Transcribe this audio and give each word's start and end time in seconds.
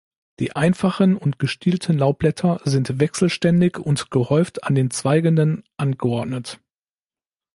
Die 0.39 0.55
einfachen 0.55 1.15
und 1.15 1.37
gestielten 1.37 1.95
Laubblätter 1.99 2.59
sind 2.65 2.99
wechselständig 2.99 3.77
und 3.77 4.09
gehäuft 4.09 4.63
an 4.63 4.73
den 4.73 4.89
Zweigenden 4.89 5.63
angeordnet. 5.77 6.59